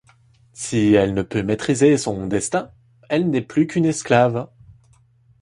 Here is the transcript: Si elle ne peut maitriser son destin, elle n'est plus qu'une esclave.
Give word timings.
Si 0.53 0.95
elle 0.95 1.13
ne 1.13 1.21
peut 1.21 1.43
maitriser 1.43 1.95
son 1.95 2.25
destin, 2.25 2.71
elle 3.07 3.29
n'est 3.29 3.43
plus 3.43 3.67
qu'une 3.67 3.85
esclave. 3.85 4.47